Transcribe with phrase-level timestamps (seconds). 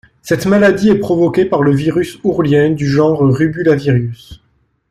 [0.23, 4.41] Cette maladie est provoquée par le virus ourlien, du genre rubulavirus.